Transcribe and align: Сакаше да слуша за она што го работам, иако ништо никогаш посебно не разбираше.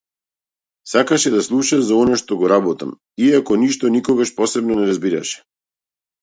Сакаше 0.93 1.29
да 1.35 1.41
слуша 1.47 1.77
за 1.89 1.95
она 2.05 2.15
што 2.21 2.37
го 2.39 2.49
работам, 2.53 2.95
иако 3.27 3.59
ништо 3.65 3.93
никогаш 3.99 4.33
посебно 4.41 4.79
не 4.81 4.89
разбираше. 4.95 5.39